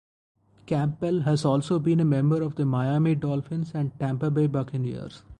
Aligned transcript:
Campbell 0.65 1.21
has 1.25 1.45
also 1.45 1.77
been 1.77 1.99
a 1.99 2.05
member 2.05 2.41
of 2.41 2.55
the 2.55 2.65
Miami 2.65 3.13
Dolphins 3.13 3.69
and 3.75 3.91
Tampa 3.99 4.31
Bay 4.31 4.47
Buccaneers. 4.47 5.21